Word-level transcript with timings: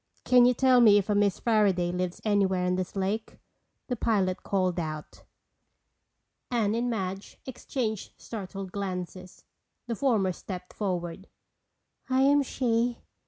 "Can 0.25 0.47
you 0.47 0.55
tell 0.55 0.81
me 0.81 0.97
if 0.97 1.11
a 1.11 1.13
Miss 1.13 1.39
Fairaday 1.39 1.91
lives 1.95 2.19
anywhere 2.25 2.65
on 2.65 2.73
this 2.75 2.95
lake?" 2.95 3.37
the 3.87 3.95
pilot 3.95 4.41
called 4.41 4.79
out. 4.79 5.21
Anne 6.49 6.73
and 6.73 6.89
Madge 6.89 7.37
exchanged 7.45 8.13
startled 8.19 8.71
glances. 8.71 9.43
The 9.85 9.93
former 9.95 10.31
stepped 10.31 10.73
forward. 10.73 11.27
"I 12.09 12.21
am 12.21 12.41
she." 12.41 12.97